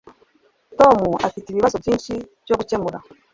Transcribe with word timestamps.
Tom 0.79 0.97
afite 1.27 1.47
ibibazo 1.49 1.75
byinshi 1.83 2.13
byo 2.43 2.55
gukemura. 2.59 2.97